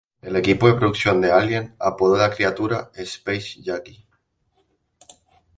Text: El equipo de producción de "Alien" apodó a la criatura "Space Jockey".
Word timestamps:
El 0.23 0.35
equipo 0.35 0.65
de 0.67 0.73
producción 0.73 1.21
de 1.21 1.31
"Alien" 1.31 1.75
apodó 1.77 2.15
a 2.15 2.27
la 2.27 2.31
criatura 2.33 2.89
"Space 2.95 3.59
Jockey". 3.63 4.03